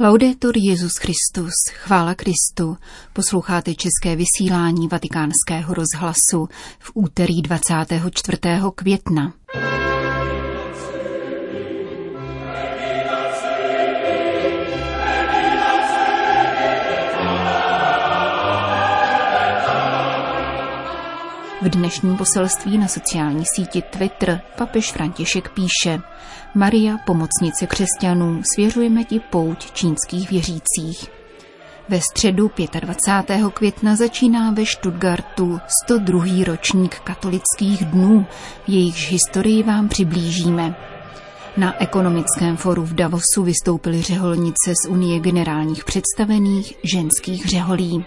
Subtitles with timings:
[0.00, 2.76] Laudetur Jezus Christus, chvála Kristu.
[3.12, 8.38] Posloucháte české vysílání Vatikánského rozhlasu v úterý 24.
[8.74, 9.32] května.
[21.66, 26.00] V dnešním poselství na sociální síti Twitter papež František píše
[26.54, 31.10] Maria, pomocnice křesťanů, svěřujeme ti pouť čínských věřících.
[31.88, 32.50] Ve středu
[32.80, 33.52] 25.
[33.54, 36.24] května začíná ve Stuttgartu 102.
[36.44, 38.26] ročník katolických dnů,
[38.66, 40.74] jejichž historii vám přiblížíme.
[41.56, 48.04] Na ekonomickém foru v Davosu vystoupily řeholnice z Unie generálních představených ženských řeholí.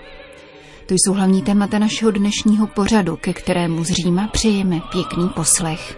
[0.89, 5.97] To jsou hlavní témata našeho dnešního pořadu, ke kterému z Říma přejeme pěkný poslech.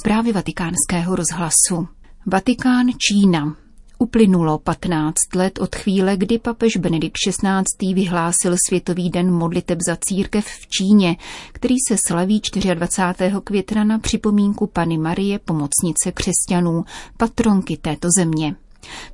[0.00, 1.88] Zprávy vatikánského rozhlasu.
[2.26, 3.69] Vatikán Čína.
[4.02, 7.94] Uplynulo 15 let od chvíle, kdy papež Benedikt XVI.
[7.94, 11.16] vyhlásil Světový den modliteb za církev v Číně,
[11.52, 12.42] který se slaví
[12.74, 13.34] 24.
[13.44, 16.84] května na připomínku Pany Marie, pomocnice křesťanů,
[17.16, 18.54] patronky této země.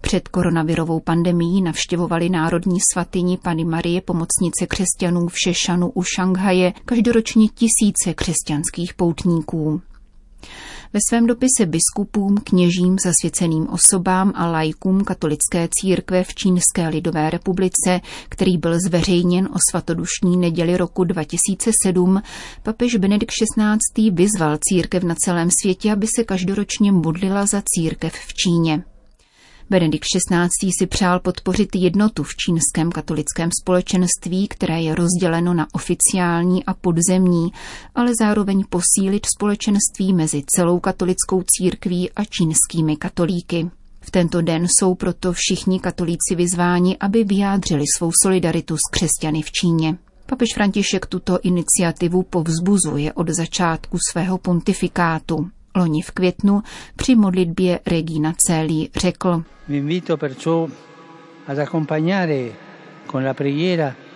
[0.01, 7.49] Před koronavirovou pandemí navštěvovali národní svatyni Pany Marie pomocnice křesťanů v Šešanu u Šanghaje každoročně
[7.49, 9.81] tisíce křesťanských poutníků.
[10.97, 18.01] Ve svém dopise biskupům, kněžím, zasvěceným osobám a lajkům katolické církve v Čínské lidové republice,
[18.29, 22.23] který byl zveřejněn o svatodušní neděli roku 2007,
[22.63, 24.11] papež Benedikt XVI.
[24.11, 28.96] vyzval církev na celém světě, aby se každoročně modlila za církev v Číně.
[29.71, 30.71] Benedikt XVI.
[30.79, 37.53] si přál podpořit jednotu v čínském katolickém společenství, které je rozděleno na oficiální a podzemní,
[37.95, 43.71] ale zároveň posílit společenství mezi celou katolickou církví a čínskými katolíky.
[44.01, 49.51] V tento den jsou proto všichni katolíci vyzváni, aby vyjádřili svou solidaritu s křesťany v
[49.51, 49.99] Číně.
[50.27, 55.51] Papež František tuto iniciativu povzbuzuje od začátku svého pontifikátu.
[55.77, 56.63] Loni v květnu
[56.97, 59.43] při modlitbě Regina Celi řekl.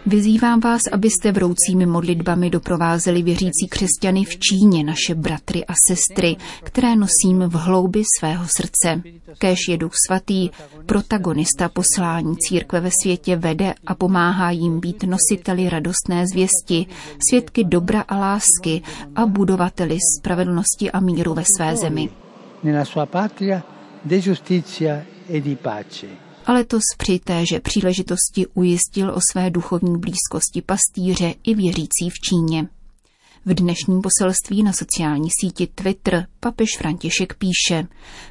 [0.06, 6.96] Vyzývám vás, abyste vroucími modlitbami doprovázeli věřící křesťany v Číně, naše bratry a sestry, které
[6.96, 9.02] nosím v hloubi svého srdce.
[9.38, 10.50] Kéž je Duch Svatý,
[10.86, 16.86] protagonista poslání církve ve světě vede a pomáhá jim být nositeli radostné zvěsti,
[17.28, 18.82] svědky dobra a lásky
[19.16, 22.08] a budovateli spravedlnosti a míru ve své zemi.
[22.62, 23.62] Nella sua patria
[24.04, 30.62] de giustizia e di pace a letos při téže příležitosti ujistil o své duchovní blízkosti
[30.62, 32.68] pastýře i věřící v Číně.
[33.46, 37.86] V dnešním poselství na sociální síti Twitter papež František píše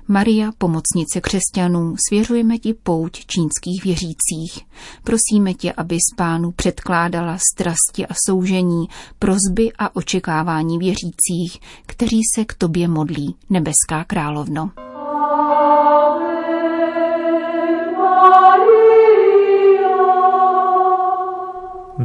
[0.08, 4.68] Maria, pomocnice křesťanů, svěřujeme ti pouť čínských věřících.
[5.04, 8.88] Prosíme tě, aby z pánu předkládala strasti a soužení,
[9.20, 14.89] prozby a očekávání věřících, kteří se k tobě modlí, nebeská královno.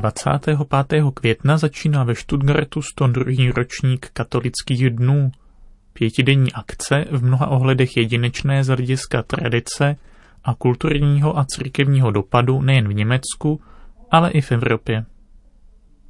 [0.04, 1.04] 25.
[1.14, 3.24] května začíná ve Stuttgartu 102.
[3.56, 5.30] ročník katolických dnů.
[5.92, 9.96] Pětidenní akce v mnoha ohledech jedinečné z hlediska tradice
[10.44, 13.60] a kulturního a církevního dopadu nejen v Německu,
[14.10, 15.04] ale i v Evropě.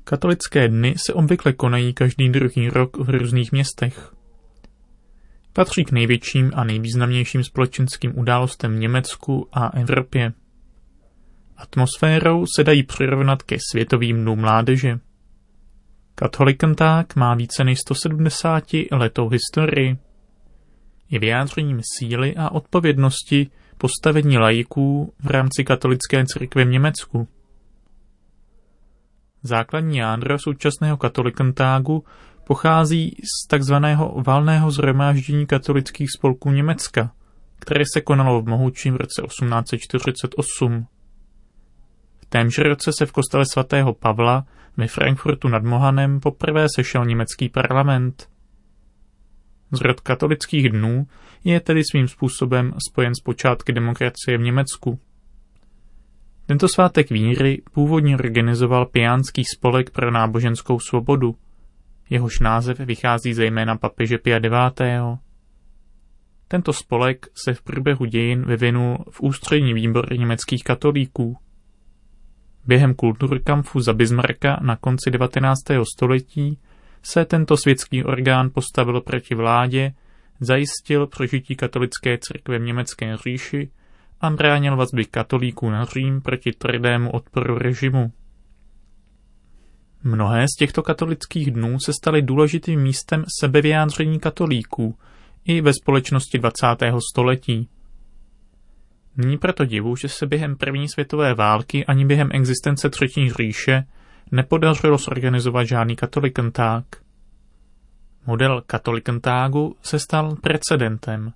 [0.04, 4.12] Katolické dny se obvykle konají každý druhý rok v různých městech.
[5.52, 10.32] Patří k největším a nejvýznamnějším společenským událostem v Německu a Evropě.
[11.56, 14.98] Atmosférou se dají přirovnat ke světovým dnům mládeže.
[16.14, 19.98] Katolikanták má více než 170 letou historii.
[21.10, 27.28] Je vyjádřením síly a odpovědnosti postavení lajků v rámci katolické církve v Německu.
[29.42, 32.04] Základní jádro současného katolikantágu
[32.46, 37.12] pochází z takzvaného valného zhromáždění katolických spolků Německa,
[37.58, 40.86] které se konalo v mohučím roce 1848
[42.28, 48.28] témž roce se v kostele svatého Pavla ve Frankfurtu nad Mohanem poprvé sešel německý parlament.
[49.72, 51.06] Zrod katolických dnů
[51.44, 55.00] je tedy svým způsobem spojen s počátky demokracie v Německu.
[56.46, 61.36] Tento svátek víry původně organizoval Piánský spolek pro náboženskou svobodu.
[62.10, 65.20] Jehož název vychází zejména papeže Pia IX.
[66.48, 71.36] Tento spolek se v průběhu dějin vyvinul v ústřední výbor německých katolíků.
[72.66, 75.60] Během kulturkampfu za Bismarcka na konci 19.
[75.94, 76.58] století
[77.02, 79.94] se tento světský orgán postavil proti vládě,
[80.40, 83.70] zajistil přežití katolické církve v německé říši
[84.20, 88.12] a bránil vazby katolíků na Řím proti tvrdému odporu režimu.
[90.04, 94.98] Mnohé z těchto katolických dnů se staly důležitým místem sebevyjádření katolíků
[95.44, 96.66] i ve společnosti 20.
[97.12, 97.68] století.
[99.16, 103.84] Není proto divu, že se během první světové války ani během existence Třetí říše
[104.32, 106.84] nepodařilo zorganizovat žádný katolikanták.
[108.26, 111.32] Model katolikantágu se stal precedentem.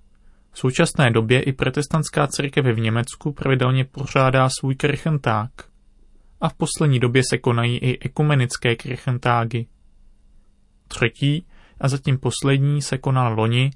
[0.51, 5.51] V současné době i protestantská církev v Německu pravidelně pořádá svůj kirchenták.
[6.41, 9.65] A v poslední době se konají i ekumenické kirchentágy.
[10.87, 11.45] Třetí
[11.81, 13.71] a zatím poslední se konal loni,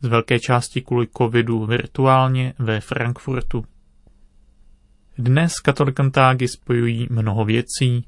[0.00, 3.64] z velké části kvůli covidu virtuálně ve Frankfurtu.
[5.18, 8.04] Dnes katolikantágy spojují mnoho věcí,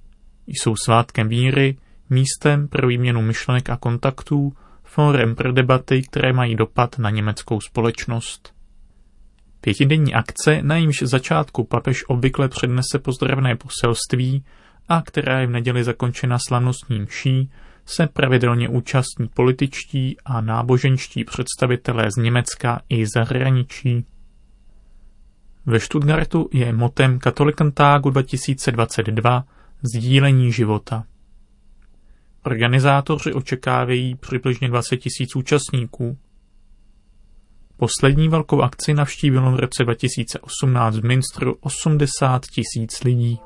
[0.47, 1.77] jsou svátkem víry,
[2.11, 4.53] místem pro výměnu myšlenek a kontaktů,
[4.85, 8.55] fórem pro debaty, které mají dopad na německou společnost.
[9.61, 14.45] Pětidenní akce, na jímž začátku papež obvykle přednese pozdravné poselství
[14.89, 17.51] a která je v neděli zakončena slavnostním mší,
[17.89, 24.05] se pravidelně účastní političtí a náboženští představitelé z Německa i zahraničí.
[25.67, 29.45] Ve Stuttgartu je motem Katolikantágu 2022
[29.83, 31.05] sdílení života.
[32.45, 36.19] Organizátoři očekávají přibližně 20 tisíc účastníků.
[37.77, 43.39] Poslední velkou akci navštívilo v roce 2018 v Minstru 80 tisíc lidí.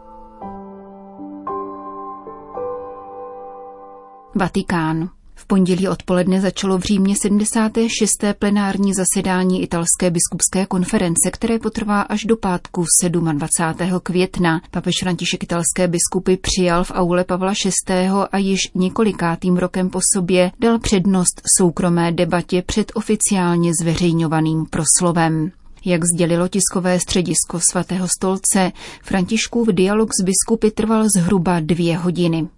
[4.43, 5.09] Vatikán.
[5.35, 8.11] V pondělí odpoledne začalo v Římě 76.
[8.39, 12.85] plenární zasedání italské biskupské konference, které potrvá až do pátku
[13.33, 14.01] 27.
[14.03, 14.61] května.
[14.71, 17.53] Papež František italské biskupy přijal v aule Pavla
[17.89, 18.09] VI.
[18.33, 25.51] a již několikátým rokem po sobě dal přednost soukromé debatě před oficiálně zveřejňovaným proslovem.
[25.85, 28.73] Jak sdělilo tiskové středisko svatého stolce,
[29.03, 32.49] Františkův dialog s biskupy trval zhruba dvě hodiny.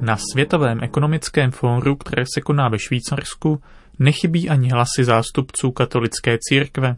[0.00, 3.62] Na Světovém ekonomickém fóru, které se koná ve Švýcarsku,
[3.98, 6.96] nechybí ani hlasy zástupců katolické církve.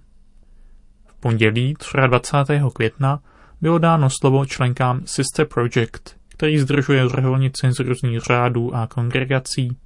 [1.07, 1.75] V pondělí
[2.07, 2.61] 23.
[2.75, 3.23] května
[3.61, 9.77] bylo dáno slovo členkám Sister Project, který zdržuje řeholnice z různých řádů a kongregací.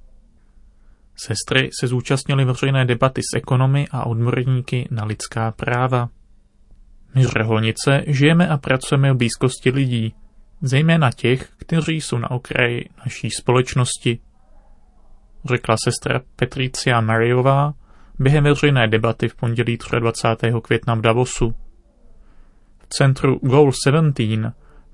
[1.15, 6.09] Sestry se zúčastnily veřejné debaty s ekonomy a odborníky na lidská práva.
[7.15, 10.13] My řeholnice žijeme a pracujeme v blízkosti lidí,
[10.61, 14.19] zejména těch, kteří jsou na okraji naší společnosti,
[15.45, 17.73] řekla sestra Petricia Mariová
[18.19, 20.53] během veřejné debaty v pondělí 23.
[20.61, 21.53] května v Davosu.
[22.79, 24.15] V centru Goal 17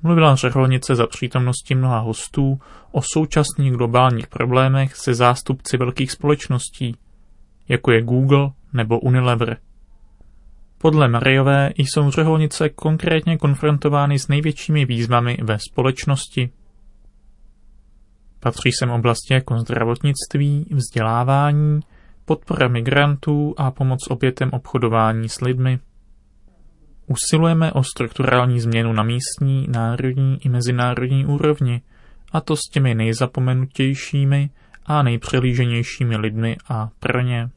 [0.03, 2.59] mluvila řeholnice za přítomnosti mnoha hostů
[2.91, 6.97] o současných globálních problémech se zástupci velkých společností,
[7.67, 9.57] jako je Google nebo Unilever.
[10.83, 16.49] Podle Mariové jsou řeholnice konkrétně konfrontovány s největšími výzvami ve společnosti.
[18.39, 21.79] Patří sem oblasti jako zdravotnictví, vzdělávání,
[22.25, 25.79] podpora migrantů a pomoc obětem obchodování s lidmi.
[27.07, 31.81] Usilujeme o strukturální změnu na místní, národní i mezinárodní úrovni,
[32.31, 34.49] a to s těmi nejzapomenutějšími
[34.85, 37.49] a nejpřelíženějšími lidmi a pro ně.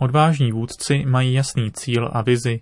[0.00, 2.60] Odvážní vůdci mají jasný cíl a vizi,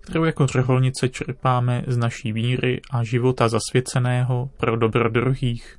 [0.00, 5.78] kterou jako řeholnice čerpáme z naší víry a života zasvěceného pro dobro druhých.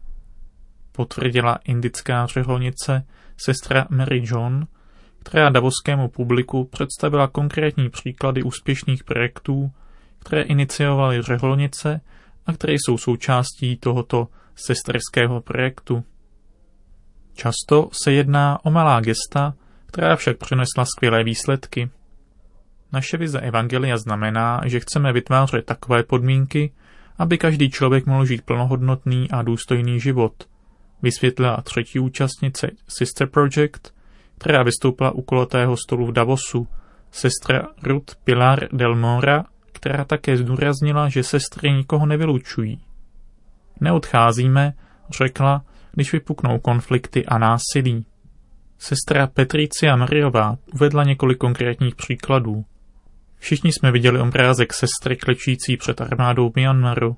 [0.91, 3.05] Potvrdila indická řeholnice
[3.45, 4.67] sestra Mary John,
[5.23, 9.71] která davoskému publiku představila konkrétní příklady úspěšných projektů,
[10.19, 12.01] které iniciovaly řeholnice
[12.45, 16.03] a které jsou součástí tohoto sesterského projektu.
[17.33, 19.53] Často se jedná o malá gesta,
[19.91, 21.89] která však přinesla skvělé výsledky.
[22.93, 26.71] Naše vize Evangelia znamená, že chceme vytvářet takové podmínky,
[27.17, 30.33] aby každý člověk mohl žít plnohodnotný a důstojný život,
[31.01, 33.93] vysvětlila třetí účastnice Sister Project,
[34.37, 36.67] která vystoupila u kulatého stolu v Davosu,
[37.11, 42.81] sestra Ruth Pilar del Mora, která také zdůraznila, že sestry nikoho nevylučují.
[43.81, 44.73] Neodcházíme,
[45.17, 48.05] řekla, když vypuknou konflikty a násilí.
[48.81, 52.65] Sestra Petricia Mariová uvedla několik konkrétních příkladů.
[53.39, 57.17] Všichni jsme viděli obrázek sestry klečící před armádou Myanmaru.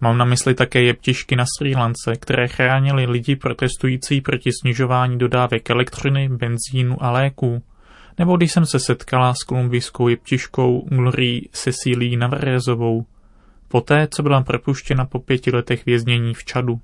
[0.00, 5.70] Mám na mysli také jeptišky na Sri Lance, které chránily lidi protestující proti snižování dodávek
[5.70, 7.62] elektřiny, benzínu a léků.
[8.18, 13.06] Nebo když jsem se setkala s kolumbijskou jeptiškou Glorí Cecílí Navarezovou,
[13.68, 16.80] poté, co byla propuštěna po pěti letech věznění v Čadu.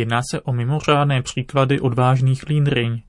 [0.00, 3.02] Jedná se o mimořádné příklady odvážných lídryň,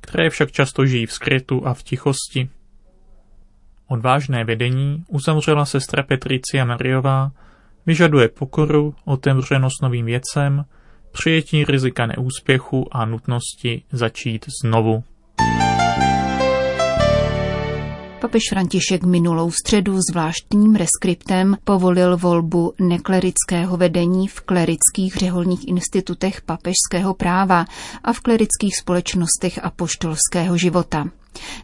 [0.00, 2.48] které však často žijí v skrytu a v tichosti.
[3.88, 7.30] Odvážné vedení uzavřela sestra Petricia Mariová,
[7.86, 10.64] vyžaduje pokoru, otevřenost novým věcem,
[11.12, 15.04] přijetí rizika neúspěchu a nutnosti začít znovu.
[18.30, 27.14] Papež František minulou středu zvláštním reskriptem povolil volbu neklerického vedení v klerických řeholních institutech papežského
[27.14, 27.64] práva
[28.04, 31.04] a v klerických společnostech a poštolského života.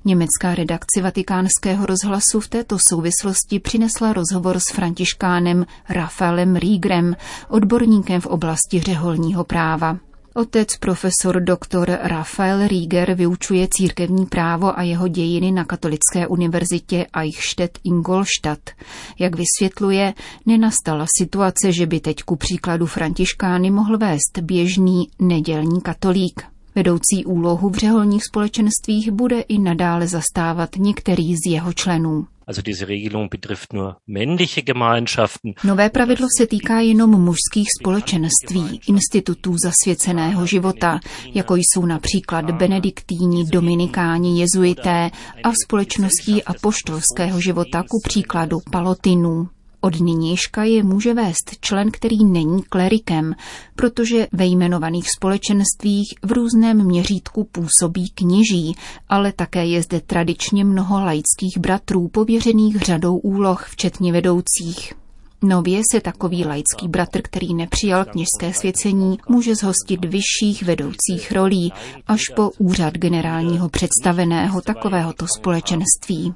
[0.05, 7.17] Německá redakce vatikánského rozhlasu v této souvislosti přinesla rozhovor s františkánem Rafaelem Rígrem,
[7.49, 9.99] odborníkem v oblasti řeholního práva.
[10.37, 11.99] Otec profesor dr.
[12.03, 18.71] Rafael Rieger vyučuje církevní právo a jeho dějiny na Katolické univerzitě Eichstätt Ingolstadt.
[19.19, 20.15] Jak vysvětluje,
[20.47, 26.43] nenastala situace, že by teď ku příkladu Františkány mohl vést běžný nedělní katolík.
[26.75, 32.27] Vedoucí úlohu v řeholních společenstvích bude i nadále zastávat některý z jeho členů.
[32.49, 35.55] Also diese Regelung betrifft nur männliche Gemeinschaften.
[35.65, 41.01] Nové pravidlo se týká jenom mužských společenství, institutů zasvěceného života,
[41.35, 45.11] jako jsou například benediktíni, dominikáni, jezuité
[45.45, 49.49] a společností apoštolského života, ku příkladu palotinů.
[49.87, 53.35] Od nynějška je může vést člen, který není klerikem,
[53.77, 58.77] protože ve jmenovaných společenstvích v různém měřítku působí kněží,
[59.09, 64.95] ale také je zde tradičně mnoho laických bratrů pověřených řadou úloh, včetně vedoucích.
[65.43, 71.73] Nově se takový laický bratr, který nepřijal kněžské svěcení, může zhostit vyšších vedoucích rolí
[72.07, 76.35] až po úřad generálního představeného takovéhoto společenství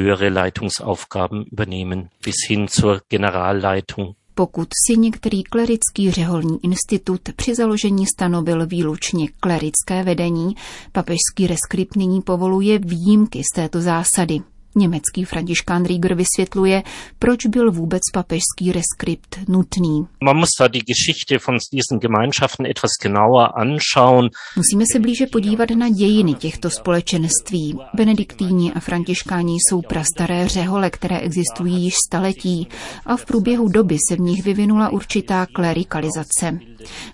[0.00, 4.14] höhere Leitungsaufgaben übernehmen, bis hin zur Generalleitung.
[4.34, 10.54] Pokud si některý klerický řeholní institut při založení stanovil výlučně klerické vedení,
[10.92, 14.40] papežský reskript nyní povoluje výjimky z této zásady.
[14.76, 16.82] Německý františkán Rieger vysvětluje,
[17.18, 20.06] proč byl vůbec papežský reskript nutný.
[24.56, 27.78] Musíme se blíže podívat na dějiny těchto společenství.
[27.94, 32.68] Benediktíni a františkáni jsou prastaré řehole, které existují již staletí
[33.06, 36.58] a v průběhu doby se v nich vyvinula určitá klerikalizace.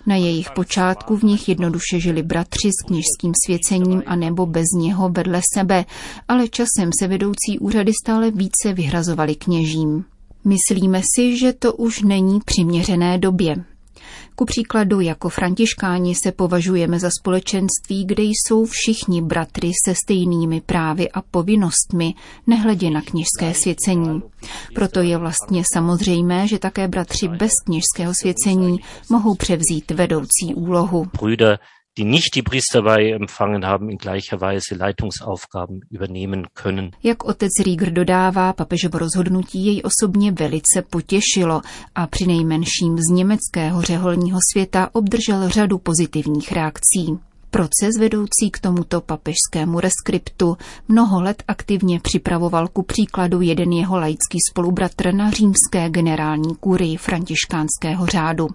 [0.05, 5.09] Na jejich počátku v nich jednoduše žili bratři s kněžským svěcením a nebo bez něho
[5.09, 5.85] vedle sebe,
[6.27, 10.05] ale časem se vedoucí úřady stále více vyhrazovaly kněžím.
[10.45, 13.55] Myslíme si, že to už není přiměřené době.
[14.35, 21.11] Ku příkladu jako františkáni se považujeme za společenství, kde jsou všichni bratry se stejnými právy
[21.11, 22.13] a povinnostmi,
[22.47, 24.21] nehledě na kněžské svěcení.
[24.75, 31.05] Proto je vlastně samozřejmé, že také bratři bez kněžského svěcení mohou převzít vedoucí úlohu.
[31.97, 32.43] Die nicht die
[33.11, 36.91] empfangen haben, in gleicher Weise Leitungsaufgaben übernehmen können.
[37.03, 41.61] Jak otec Rieger dodává, papežovo rozhodnutí jej osobně velice potěšilo
[41.95, 47.19] a při nejmenším z německého řeholního světa obdržel řadu pozitivních reakcí.
[47.51, 54.37] Proces vedoucí k tomuto papežskému reskriptu mnoho let aktivně připravoval ku příkladu jeden jeho laický
[54.51, 58.47] spolubratr na římské generální kurii františkánského řádu.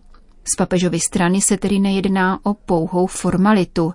[0.45, 3.93] Z papežovy strany se tedy nejedná o pouhou formalitu,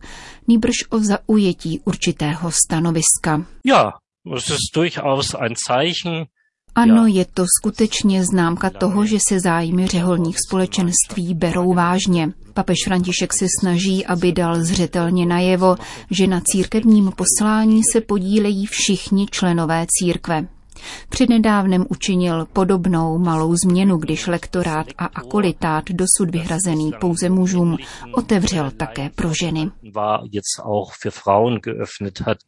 [0.48, 3.46] nýbrž o zaujetí určitého stanoviska.
[3.66, 3.92] Ja,
[4.38, 6.26] es ist durchaus ein Zeichen,
[6.78, 12.34] ano, je to skutečně známka toho, že se zájmy řeholních společenství berou vážně.
[12.54, 15.76] Papež František se snaží, aby dal zřetelně najevo,
[16.12, 20.48] že na církevním poslání se podílejí všichni členové církve.
[21.10, 27.78] Přednedávnem učinil podobnou malou změnu, když lektorát a akolitát dosud vyhrazený pouze mužům
[28.14, 29.72] otevřel také pro ženy.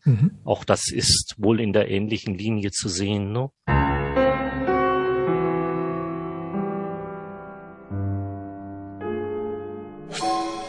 [0.05, 0.29] Mhm.
[0.45, 3.33] Auch das ist wohl in der ähnlichen Linie zu sehen.
[3.33, 3.49] No?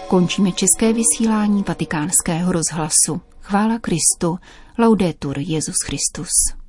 [0.09, 3.21] Končíme české vysílání vatikánského rozhlasu.
[3.41, 4.39] Chvála Kristu.
[4.79, 6.29] Laudetur Jezus Christus.